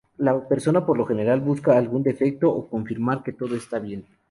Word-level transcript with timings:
La 0.17 0.47
persona 0.47 0.83
por 0.83 0.97
lo 0.97 1.05
general 1.05 1.41
busca 1.41 1.77
algún 1.77 2.01
defecto 2.01 2.49
o 2.51 2.67
confirmar 2.67 3.21
que 3.21 3.33
todo 3.33 3.55
está 3.55 3.77
bien. 3.77 4.03